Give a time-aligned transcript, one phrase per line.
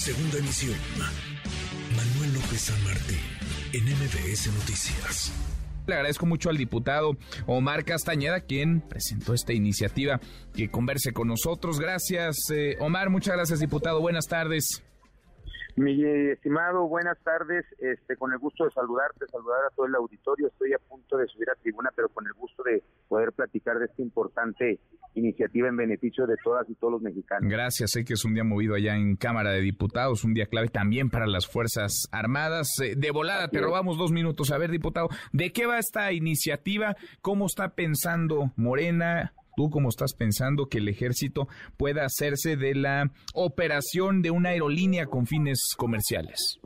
[0.00, 0.78] Segunda emisión.
[1.94, 3.18] Manuel López San Martín,
[3.74, 5.30] en MBS Noticias.
[5.86, 10.18] Le agradezco mucho al diputado Omar Castañeda, quien presentó esta iniciativa
[10.54, 11.78] que converse con nosotros.
[11.78, 13.10] Gracias, eh, Omar.
[13.10, 14.00] Muchas gracias, diputado.
[14.00, 14.82] Buenas tardes.
[15.80, 17.64] Mi estimado, buenas tardes.
[17.78, 20.48] Este, con el gusto de saludarte, saludar a todo el auditorio.
[20.48, 23.86] Estoy a punto de subir a tribuna, pero con el gusto de poder platicar de
[23.86, 24.78] esta importante
[25.14, 27.50] iniciativa en beneficio de todas y todos los mexicanos.
[27.50, 30.68] Gracias, sé que es un día movido allá en Cámara de Diputados, un día clave
[30.68, 32.68] también para las Fuerzas Armadas.
[32.82, 34.52] Eh, de volada, te robamos dos minutos.
[34.52, 36.94] A ver, diputado, ¿de qué va esta iniciativa?
[37.22, 39.32] ¿Cómo está pensando Morena?
[39.60, 41.46] ¿Tú cómo estás pensando que el ejército
[41.76, 46.58] pueda hacerse de la operación de una aerolínea con fines comerciales?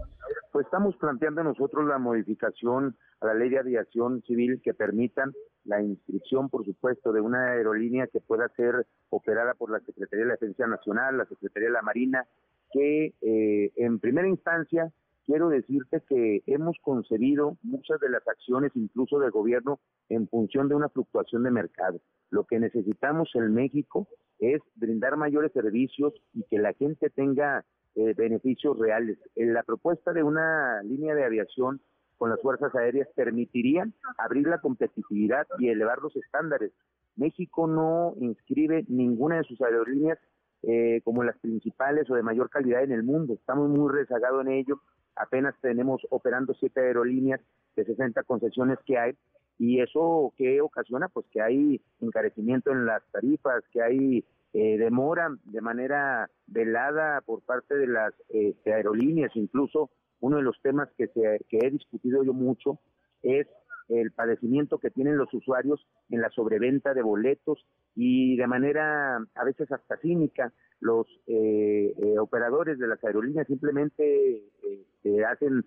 [0.52, 5.32] Pues estamos planteando nosotros la modificación a la ley de aviación civil que permitan
[5.64, 10.28] la inscripción, por supuesto, de una aerolínea que pueda ser operada por la Secretaría de
[10.28, 12.28] la Defensa Nacional, la Secretaría de la Marina,
[12.72, 14.92] que eh, en primera instancia
[15.26, 20.74] quiero decirte que hemos concebido muchas de las acciones, incluso del gobierno, en función de
[20.74, 22.00] una fluctuación de mercado.
[22.30, 24.08] Lo que necesitamos en México
[24.38, 29.18] es brindar mayores servicios y que la gente tenga eh, beneficios reales.
[29.36, 31.80] En la propuesta de una línea de aviación
[32.18, 33.86] con las fuerzas aéreas permitiría
[34.18, 36.72] abrir la competitividad y elevar los estándares.
[37.16, 40.18] México no inscribe ninguna de sus aerolíneas
[40.62, 43.34] eh, como las principales o de mayor calidad en el mundo.
[43.34, 44.80] Estamos muy rezagados en ello.
[45.16, 47.40] Apenas tenemos operando siete aerolíneas
[47.76, 49.12] de 60 concesiones que hay
[49.58, 55.28] y eso que ocasiona pues que hay encarecimiento en las tarifas, que hay eh, demora
[55.44, 61.08] de manera velada por parte de las este, aerolíneas, incluso uno de los temas que,
[61.08, 62.78] se, que he discutido yo mucho
[63.22, 63.46] es
[63.88, 69.44] el padecimiento que tienen los usuarios en la sobreventa de boletos y de manera a
[69.44, 74.86] veces hasta cínica los eh, eh, operadores de las aerolíneas simplemente eh,
[75.26, 75.64] hacen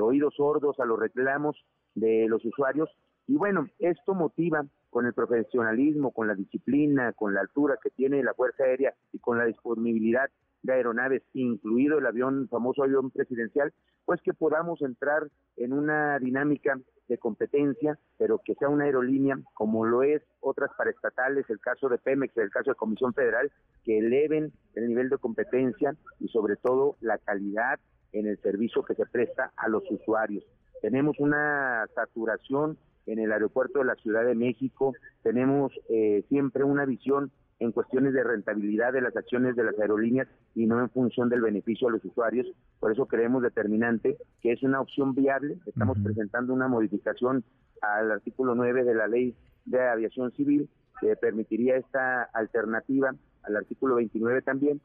[0.00, 1.56] oídos sordos a los reclamos
[1.94, 2.90] de los usuarios.
[3.26, 8.22] Y bueno, esto motiva con el profesionalismo, con la disciplina, con la altura que tiene
[8.22, 10.28] la Fuerza Aérea y con la disponibilidad
[10.62, 13.72] de aeronaves, incluido el avión, famoso avión presidencial,
[14.04, 19.84] pues que podamos entrar en una dinámica de competencia, pero que sea una aerolínea como
[19.84, 23.50] lo es otras paraestatales, el caso de Pemex, el caso de Comisión Federal,
[23.84, 27.80] que eleven el nivel de competencia y sobre todo la calidad
[28.12, 30.44] en el servicio que se presta a los usuarios.
[30.80, 36.84] Tenemos una saturación en el aeropuerto de la Ciudad de México, tenemos eh, siempre una
[36.84, 41.28] visión en cuestiones de rentabilidad de las acciones de las aerolíneas y no en función
[41.28, 42.46] del beneficio a los usuarios.
[42.80, 45.58] Por eso creemos determinante que es una opción viable.
[45.66, 47.44] Estamos presentando una modificación
[47.80, 50.68] al artículo 9 de la Ley de Aviación Civil
[51.00, 54.80] que permitiría esta alternativa al artículo 29 también.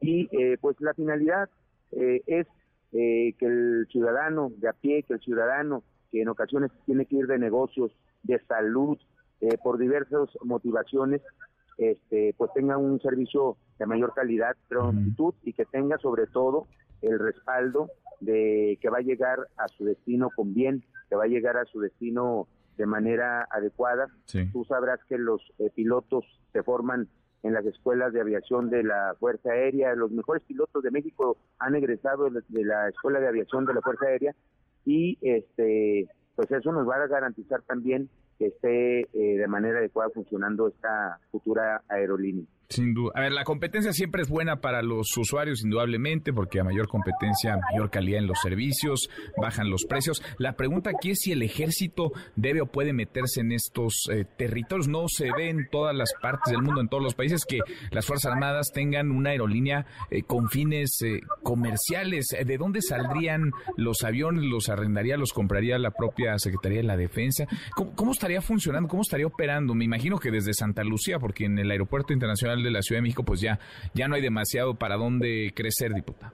[0.00, 1.48] Y eh, pues la finalidad
[1.92, 2.46] eh, es
[2.92, 7.16] eh, que el ciudadano de a pie, que el ciudadano que en ocasiones tiene que
[7.16, 8.98] ir de negocios, de salud,
[9.62, 11.22] por diversas motivaciones,
[11.78, 16.66] este, pues tenga un servicio de mayor calidad, prontitud y que tenga sobre todo
[17.02, 17.88] el respaldo
[18.20, 21.64] de que va a llegar a su destino con bien, que va a llegar a
[21.66, 24.08] su destino de manera adecuada.
[24.52, 27.08] Tú sabrás que los eh, pilotos se forman
[27.42, 29.94] en las escuelas de aviación de la Fuerza Aérea.
[29.94, 34.06] Los mejores pilotos de México han egresado de la Escuela de Aviación de la Fuerza
[34.06, 34.34] Aérea
[34.84, 40.10] y este pues eso nos va a garantizar también que esté eh, de manera adecuada
[40.10, 42.46] funcionando esta futura aerolínea.
[42.70, 43.12] Sin duda.
[43.14, 47.58] A ver, la competencia siempre es buena para los usuarios, indudablemente, porque a mayor competencia,
[47.72, 49.08] mayor calidad en los servicios,
[49.40, 50.22] bajan los precios.
[50.36, 54.86] La pregunta aquí es si el ejército debe o puede meterse en estos eh, territorios.
[54.86, 58.04] No se ve en todas las partes del mundo, en todos los países, que las
[58.04, 62.26] Fuerzas Armadas tengan una aerolínea eh, con fines eh, comerciales.
[62.44, 64.44] ¿De dónde saldrían los aviones?
[64.44, 67.46] ¿Los arrendaría, los compraría la propia Secretaría de la Defensa?
[67.74, 68.90] ¿Cómo, cómo estaría funcionando?
[68.90, 69.74] ¿Cómo estaría operando?
[69.74, 73.02] Me imagino que desde Santa Lucía, porque en el Aeropuerto Internacional de la Ciudad de
[73.02, 73.58] México, pues ya,
[73.94, 76.32] ya no hay demasiado para dónde crecer, diputado.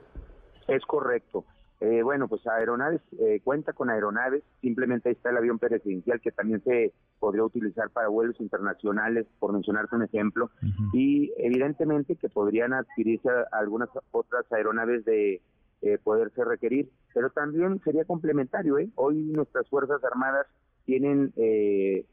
[0.68, 1.44] Es correcto.
[1.80, 6.30] Eh, bueno, pues aeronaves, eh, cuenta con aeronaves, simplemente ahí está el avión presidencial que
[6.30, 10.50] también se podría utilizar para vuelos internacionales, por mencionarte un ejemplo,
[10.94, 15.42] y evidentemente que podrían adquirirse algunas otras aeronaves de
[15.82, 18.78] eh, poderse requerir, pero también sería complementario.
[18.78, 18.88] ¿eh?
[18.94, 20.46] Hoy nuestras Fuerzas Armadas
[20.86, 22.06] tienen eh,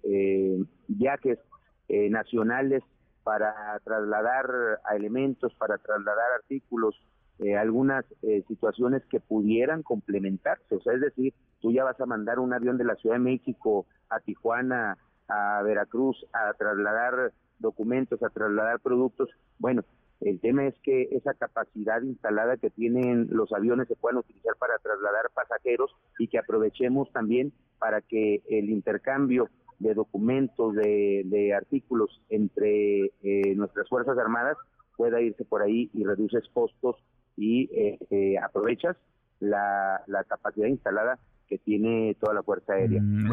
[0.90, 1.40] viajes
[1.88, 2.84] nacionales
[3.24, 6.96] para trasladar a elementos, para trasladar artículos,
[7.40, 10.76] eh, algunas eh, situaciones que pudieran complementarse.
[10.76, 13.22] O sea, es decir, tú ya vas a mandar un avión de la Ciudad de
[13.22, 14.98] México a Tijuana,
[15.28, 19.30] a Veracruz, a trasladar documentos, a trasladar productos.
[19.60, 19.84] Bueno,
[20.22, 24.78] El tema es que esa capacidad instalada que tienen los aviones se puedan utilizar para
[24.78, 29.50] trasladar pasajeros y que aprovechemos también para que el intercambio
[29.82, 34.58] de documentos, de, artículos entre eh, nuestras Fuerzas Armadas
[34.96, 36.96] pueda irse por ahí y reduces costos
[37.36, 38.96] y eh, eh, aprovechas
[39.40, 41.20] la, la capacidad instalada
[41.52, 43.02] que tiene toda la Fuerza Aérea.
[43.02, 43.30] Mm,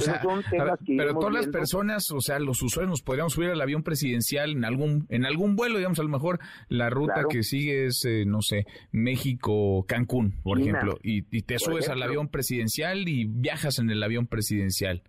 [0.96, 4.64] pero todas las personas, o sea, los usuarios nos podríamos subir al avión presidencial en
[4.64, 8.42] algún en algún vuelo, digamos, a lo mejor la ruta que sigue es, eh, no
[8.42, 14.26] sé, México-Cancún, por ejemplo, y, te subes al avión presidencial y viajas en el avión
[14.26, 15.04] presidencial.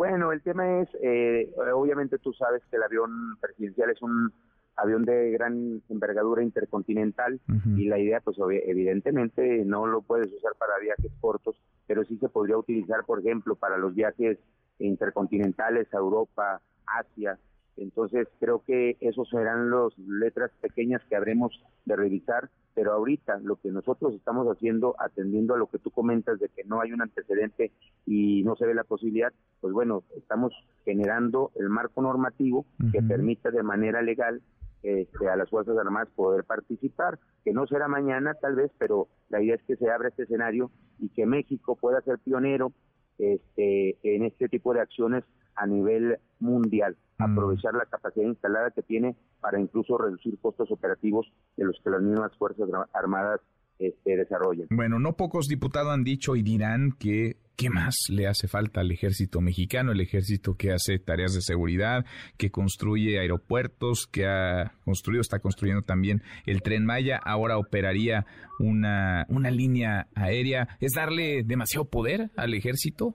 [0.00, 4.32] Bueno, el tema es, eh, obviamente tú sabes que el avión presidencial es un
[4.74, 7.38] avión de gran envergadura intercontinental
[7.76, 11.54] y la idea pues evidentemente no lo puedes usar para viajes cortos,
[11.86, 14.38] pero sí se podría utilizar por ejemplo para los viajes
[14.78, 17.38] intercontinentales a Europa, Asia.
[17.76, 23.56] Entonces creo que esos serán las letras pequeñas que habremos de revisar, pero ahorita lo
[23.56, 27.02] que nosotros estamos haciendo, atendiendo a lo que tú comentas de que no hay un
[27.02, 27.72] antecedente
[28.06, 30.52] y no se ve la posibilidad, pues bueno, estamos
[30.84, 34.42] generando el marco normativo que permita de manera legal
[34.82, 39.42] este, a las Fuerzas Armadas poder participar, que no será mañana tal vez, pero la
[39.42, 42.72] idea es que se abra este escenario y que México pueda ser pionero
[43.18, 45.24] este, en este tipo de acciones
[45.54, 46.96] a nivel mundial.
[47.20, 52.02] Aprovechar la capacidad instalada que tiene para incluso reducir costos operativos de los que las
[52.02, 53.40] mismas Fuerzas Armadas
[53.78, 54.66] este, desarrollan.
[54.70, 58.90] Bueno, no pocos diputados han dicho y dirán que ¿Qué más le hace falta al
[58.90, 59.92] ejército mexicano?
[59.92, 62.06] El ejército que hace tareas de seguridad,
[62.38, 68.24] que construye aeropuertos, que ha construido, está construyendo también el tren Maya, ahora operaría
[68.58, 70.68] una, una línea aérea.
[70.80, 73.12] ¿Es darle demasiado poder al ejército?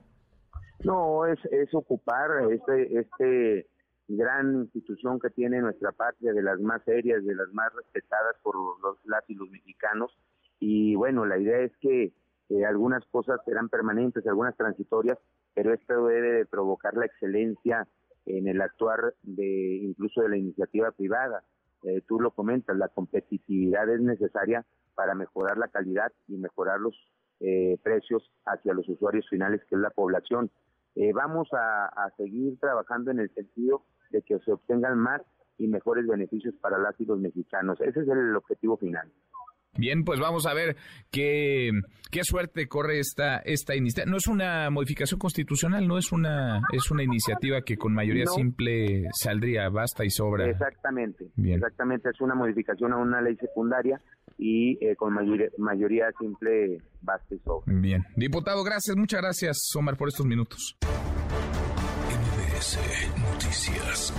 [0.84, 3.66] No, es, es ocupar este, este
[4.08, 8.54] gran institución que tiene nuestra patria, de las más serias, de las más respetadas por
[8.56, 10.16] los, los mexicanos.
[10.60, 12.12] Y bueno, la idea es que
[12.48, 15.18] eh, algunas cosas serán permanentes, algunas transitorias,
[15.54, 17.88] pero esto debe de provocar la excelencia
[18.24, 21.42] en el actuar de incluso de la iniciativa privada.
[21.82, 24.64] Eh, tú lo comentas, la competitividad es necesaria
[24.94, 26.94] para mejorar la calidad y mejorar los
[27.40, 30.50] eh, precios hacia los usuarios finales, que es la población.
[31.14, 33.82] vamos a, a, seguir trabajando en el sentido
[34.16, 35.22] de que se obtengan más
[35.58, 37.80] y mejores beneficios para las y los mexicanos.
[37.80, 39.10] Ese es el objetivo final.
[39.78, 40.76] Bien, pues vamos a ver
[41.10, 41.70] qué,
[42.10, 44.10] qué suerte corre esta, esta iniciativa.
[44.10, 49.04] No es una modificación constitucional, no es una, es una iniciativa que con mayoría simple
[49.12, 50.48] saldría, basta y sobra.
[50.48, 54.00] Exactamente, exactamente, es una modificación a una ley secundaria
[54.38, 57.64] y eh, con mayoría, mayoría simple basta y sobra.
[57.66, 60.78] Bien, diputado, gracias, muchas gracias, Omar, por estos minutos.
[62.56, 64.12] Noticias.